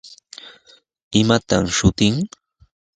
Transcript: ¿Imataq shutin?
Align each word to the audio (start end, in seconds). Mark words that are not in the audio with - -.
¿Imataq 1.19 1.65
shutin? 1.77 2.15